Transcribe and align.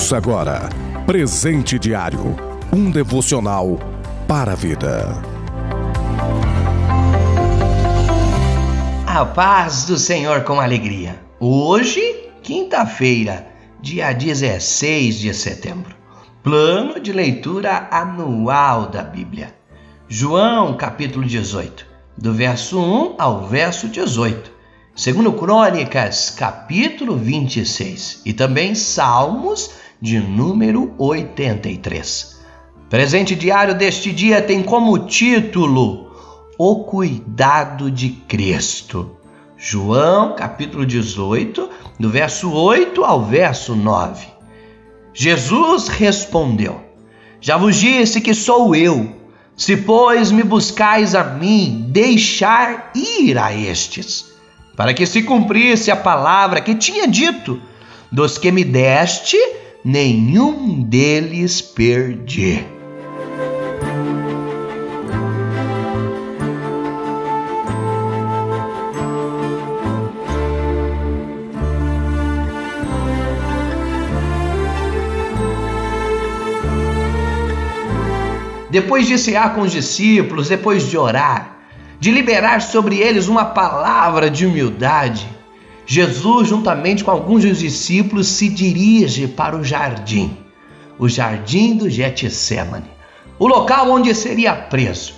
Ouça 0.00 0.16
agora 0.16 0.70
Presente 1.04 1.78
Diário 1.78 2.34
um 2.72 2.90
devocional 2.90 3.78
para 4.26 4.52
a 4.52 4.54
vida. 4.54 5.22
A 9.06 9.26
paz 9.26 9.84
do 9.84 9.98
Senhor 9.98 10.42
com 10.44 10.58
alegria. 10.58 11.20
Hoje, 11.38 12.00
quinta-feira, 12.42 13.46
dia 13.78 14.14
16 14.14 15.18
de 15.18 15.34
setembro. 15.34 15.94
Plano 16.42 16.98
de 16.98 17.12
leitura 17.12 17.86
anual 17.90 18.86
da 18.86 19.02
Bíblia. 19.02 19.54
João, 20.08 20.78
capítulo 20.78 21.26
18, 21.26 21.86
do 22.16 22.32
verso 22.32 22.80
1 22.80 23.16
ao 23.18 23.46
verso 23.46 23.86
18. 23.86 24.50
Segundo 24.96 25.32
Crônicas, 25.34 26.30
capítulo 26.30 27.16
26 27.16 28.22
e 28.24 28.32
também 28.32 28.74
Salmos 28.74 29.70
de 30.00 30.18
número 30.18 30.94
83. 30.98 32.40
Presente 32.88 33.34
diário 33.34 33.74
deste 33.74 34.12
dia 34.12 34.40
tem 34.40 34.62
como 34.62 34.98
título 35.00 36.10
O 36.58 36.84
cuidado 36.84 37.90
de 37.90 38.08
Cristo. 38.08 39.16
João, 39.56 40.34
capítulo 40.34 40.86
18, 40.86 41.68
do 41.98 42.08
verso 42.08 42.50
8 42.50 43.04
ao 43.04 43.24
verso 43.24 43.76
9. 43.76 44.26
Jesus 45.12 45.88
respondeu: 45.88 46.80
Já 47.40 47.56
vos 47.56 47.76
disse 47.76 48.20
que 48.20 48.32
sou 48.32 48.74
eu. 48.74 49.16
Se, 49.54 49.76
pois, 49.76 50.30
me 50.30 50.42
buscais 50.42 51.14
a 51.14 51.22
mim, 51.22 51.84
deixar 51.90 52.90
ir 52.94 53.36
a 53.36 53.54
estes 53.54 54.30
para 54.74 54.94
que 54.94 55.04
se 55.04 55.22
cumprisse 55.22 55.90
a 55.90 55.96
palavra 55.96 56.62
que 56.62 56.74
tinha 56.74 57.06
dito: 57.06 57.60
Dos 58.10 58.38
que 58.38 58.50
me 58.50 58.64
deste, 58.64 59.36
nenhum 59.84 60.82
deles 60.82 61.60
perdi. 61.62 62.64
Depois 78.70 79.08
de 79.08 79.18
cear 79.18 79.54
com 79.54 79.62
os 79.62 79.72
discípulos, 79.72 80.48
depois 80.48 80.88
de 80.88 80.96
orar, 80.96 81.56
de 81.98 82.12
liberar 82.12 82.62
sobre 82.62 82.98
eles 82.98 83.26
uma 83.26 83.46
palavra 83.46 84.30
de 84.30 84.46
humildade, 84.46 85.28
Jesus, 85.92 86.46
juntamente 86.46 87.02
com 87.02 87.10
alguns 87.10 87.42
dos 87.42 87.58
discípulos, 87.58 88.28
se 88.28 88.48
dirige 88.48 89.26
para 89.26 89.56
o 89.56 89.64
jardim, 89.64 90.38
o 90.96 91.08
jardim 91.08 91.76
do 91.76 91.90
Getsemane, 91.90 92.88
o 93.40 93.48
local 93.48 93.90
onde 93.90 94.14
seria 94.14 94.54
preso, 94.54 95.14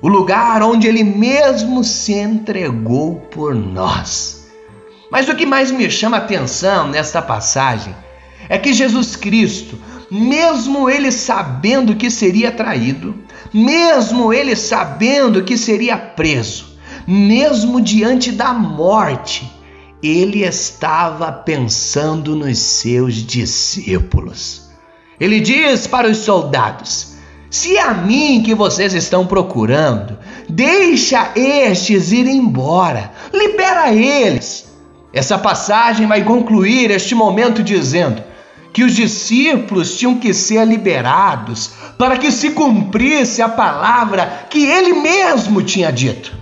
o 0.00 0.08
lugar 0.08 0.62
onde 0.62 0.86
ele 0.86 1.04
mesmo 1.04 1.84
se 1.84 2.14
entregou 2.14 3.16
por 3.30 3.54
nós. 3.54 4.46
Mas 5.12 5.28
o 5.28 5.36
que 5.36 5.44
mais 5.44 5.70
me 5.70 5.90
chama 5.90 6.16
a 6.16 6.20
atenção 6.20 6.88
nesta 6.88 7.20
passagem 7.20 7.94
é 8.48 8.56
que 8.56 8.72
Jesus 8.72 9.16
Cristo, 9.16 9.78
mesmo 10.10 10.88
ele 10.88 11.12
sabendo 11.12 11.94
que 11.94 12.10
seria 12.10 12.50
traído, 12.50 13.14
mesmo 13.52 14.32
ele 14.32 14.56
sabendo 14.56 15.44
que 15.44 15.58
seria 15.58 15.98
preso, 15.98 16.74
mesmo 17.06 17.82
diante 17.82 18.32
da 18.32 18.54
morte, 18.54 19.54
ele 20.02 20.44
estava 20.44 21.32
pensando 21.32 22.34
nos 22.36 22.58
seus 22.58 23.14
discípulos. 23.14 24.68
Ele 25.18 25.40
diz 25.40 25.86
para 25.86 26.08
os 26.08 26.18
soldados: 26.18 27.14
Se 27.50 27.76
é 27.76 27.82
a 27.82 27.94
mim 27.94 28.42
que 28.44 28.54
vocês 28.54 28.94
estão 28.94 29.26
procurando, 29.26 30.18
deixa 30.48 31.32
estes 31.34 32.12
ir 32.12 32.26
embora, 32.26 33.12
libera 33.32 33.92
eles. 33.92 34.66
Essa 35.12 35.38
passagem 35.38 36.06
vai 36.06 36.22
concluir 36.24 36.90
este 36.90 37.14
momento 37.14 37.62
dizendo: 37.62 38.22
que 38.76 38.84
os 38.84 38.94
discípulos 38.94 39.96
tinham 39.96 40.16
que 40.18 40.34
ser 40.34 40.62
liberados 40.66 41.70
para 41.96 42.18
que 42.18 42.30
se 42.30 42.50
cumprisse 42.50 43.40
a 43.40 43.48
palavra 43.48 44.46
que 44.50 44.66
ele 44.66 44.92
mesmo 44.92 45.62
tinha 45.62 45.90
dito: 45.90 46.36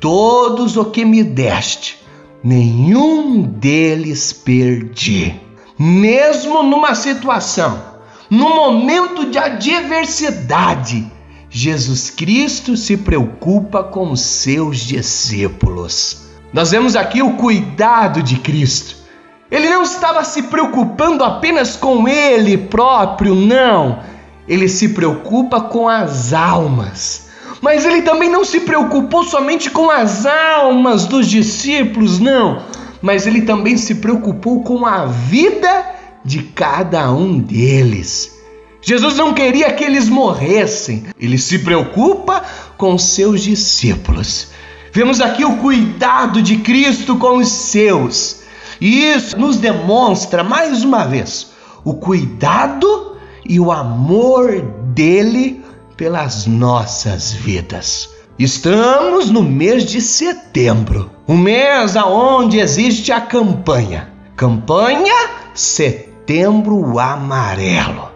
Todos 0.00 0.76
o 0.76 0.86
que 0.86 1.04
me 1.04 1.22
deste, 1.22 2.04
nenhum 2.46 3.42
deles 3.42 4.32
perdi. 4.32 5.34
Mesmo 5.78 6.62
numa 6.62 6.94
situação, 6.94 7.82
no 8.30 8.48
momento 8.54 9.30
de 9.30 9.38
adversidade, 9.38 11.10
Jesus 11.50 12.10
Cristo 12.10 12.76
se 12.76 12.96
preocupa 12.96 13.82
com 13.82 14.12
os 14.12 14.20
seus 14.20 14.78
discípulos. 14.78 16.28
Nós 16.52 16.70
vemos 16.70 16.96
aqui 16.96 17.22
o 17.22 17.34
cuidado 17.34 18.22
de 18.22 18.36
Cristo 18.36 19.06
ele 19.50 19.68
não 19.68 19.82
estava 19.82 20.24
se 20.24 20.42
preocupando 20.42 21.22
apenas 21.22 21.76
com 21.76 22.08
ele 22.08 22.58
próprio, 22.58 23.34
não. 23.34 24.00
Ele 24.48 24.68
se 24.68 24.88
preocupa 24.88 25.60
com 25.60 25.88
as 25.88 26.32
almas. 26.32 27.25
Mas 27.60 27.84
ele 27.84 28.02
também 28.02 28.30
não 28.30 28.44
se 28.44 28.60
preocupou 28.60 29.24
somente 29.24 29.70
com 29.70 29.90
as 29.90 30.26
almas 30.26 31.06
dos 31.06 31.26
discípulos, 31.26 32.18
não. 32.18 32.62
Mas 33.00 33.26
ele 33.26 33.42
também 33.42 33.76
se 33.76 33.96
preocupou 33.96 34.62
com 34.62 34.84
a 34.84 35.06
vida 35.06 35.86
de 36.24 36.42
cada 36.42 37.10
um 37.12 37.38
deles. 37.38 38.36
Jesus 38.82 39.16
não 39.16 39.34
queria 39.34 39.72
que 39.72 39.82
eles 39.82 40.08
morressem, 40.08 41.04
ele 41.18 41.38
se 41.38 41.58
preocupa 41.58 42.44
com 42.76 42.96
seus 42.96 43.42
discípulos. 43.42 44.48
Vemos 44.92 45.20
aqui 45.20 45.44
o 45.44 45.56
cuidado 45.56 46.40
de 46.40 46.58
Cristo 46.58 47.16
com 47.16 47.38
os 47.38 47.48
seus. 47.48 48.42
E 48.80 49.04
isso 49.04 49.38
nos 49.38 49.56
demonstra 49.56 50.44
mais 50.44 50.84
uma 50.84 51.04
vez 51.04 51.50
o 51.86 51.94
cuidado 51.94 53.16
e 53.44 53.60
o 53.60 53.70
amor 53.70 54.60
dele 54.92 55.62
pelas 55.96 56.46
nossas 56.46 57.32
vidas. 57.32 58.10
Estamos 58.38 59.30
no 59.30 59.42
mês 59.42 59.84
de 59.84 60.00
setembro, 60.00 61.10
um 61.26 61.36
mês 61.36 61.96
aonde 61.96 62.58
existe 62.58 63.12
a 63.12 63.20
campanha, 63.20 64.12
campanha 64.36 65.30
Setembro 65.54 66.98
Amarelo, 66.98 68.10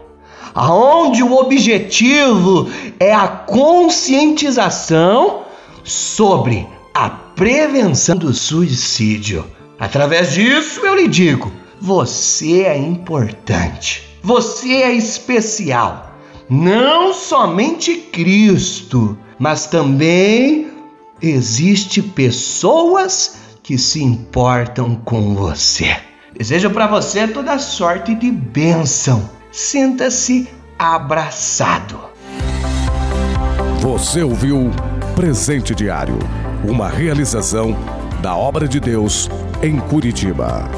aonde 0.55 1.23
o 1.23 1.35
objetivo 1.35 2.69
é 2.99 3.15
a 3.15 3.29
conscientização 3.29 5.45
sobre 5.83 6.67
a 6.93 7.09
prevenção 7.09 8.17
do 8.17 8.35
suicídio 8.35 9.47
Através 9.81 10.35
disso 10.35 10.85
eu 10.85 10.95
lhe 10.95 11.09
digo: 11.09 11.51
você 11.81 12.65
é 12.65 12.77
importante, 12.77 14.07
você 14.23 14.83
é 14.83 14.93
especial. 14.93 16.09
Não 16.50 17.15
somente 17.15 17.94
Cristo, 17.94 19.16
mas 19.38 19.66
também 19.66 20.66
existe 21.22 22.03
pessoas 22.03 23.37
que 23.62 23.78
se 23.78 24.03
importam 24.03 24.97
com 24.97 25.37
você. 25.37 25.97
Desejo 26.37 26.71
para 26.71 26.89
você 26.89 27.28
toda 27.28 27.56
sorte 27.60 28.16
de 28.16 28.33
bênção. 28.33 29.31
Sinta-se 29.53 30.49
abraçado. 30.77 32.00
Você 33.81 34.25
ouviu 34.25 34.72
Presente 35.15 35.72
Diário, 35.72 36.19
uma 36.65 36.89
realização 36.89 37.77
da 38.21 38.34
obra 38.34 38.66
de 38.66 38.80
Deus 38.80 39.30
em 39.63 39.78
Curitiba. 39.78 40.69